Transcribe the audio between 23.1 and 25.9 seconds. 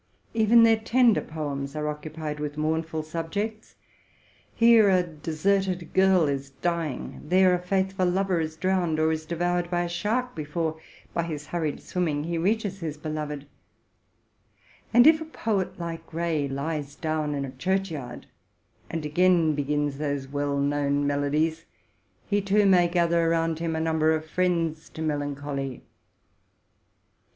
round him a number of friends to melancholy.